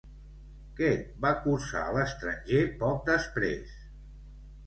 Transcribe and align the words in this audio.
Què 0.79 0.87
va 1.25 1.33
cursar 1.43 1.83
a 1.89 1.91
l'estranger, 1.97 2.63
poc 2.81 3.05
després? 3.11 3.77